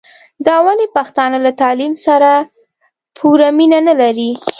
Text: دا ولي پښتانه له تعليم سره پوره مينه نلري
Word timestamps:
دا 0.47 0.55
ولي 0.65 0.87
پښتانه 0.97 1.37
له 1.45 1.51
تعليم 1.61 1.93
سره 2.05 2.31
پوره 3.17 3.49
مينه 3.57 3.79
نلري 3.87 4.31